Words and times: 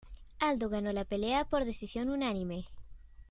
Aldo 0.39 0.67
ganó 0.67 0.91
la 0.93 1.05
pelea 1.05 1.45
por 1.47 1.63
decisión 1.63 2.09
unánime. 2.09 2.65